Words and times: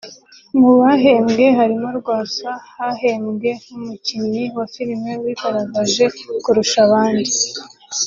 Mu 0.61 0.71
bahembwe 0.79 1.45
harimo 1.57 1.87
Rwasa 1.99 2.49
hahembwe 2.77 3.49
nk’umukinnyi 3.61 4.43
wa 4.55 4.65
filime 4.73 5.11
wigaragaje 5.23 6.05
kurusha 6.43 6.77
abandi 6.87 7.31